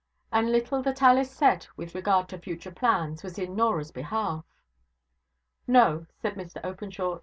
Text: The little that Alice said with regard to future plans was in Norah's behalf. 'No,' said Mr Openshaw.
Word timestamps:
The 0.33 0.41
little 0.41 0.81
that 0.81 1.03
Alice 1.03 1.29
said 1.29 1.67
with 1.77 1.93
regard 1.93 2.27
to 2.29 2.39
future 2.39 2.71
plans 2.71 3.21
was 3.21 3.37
in 3.37 3.55
Norah's 3.55 3.91
behalf. 3.91 4.43
'No,' 5.67 6.07
said 6.19 6.33
Mr 6.33 6.59
Openshaw. 6.65 7.19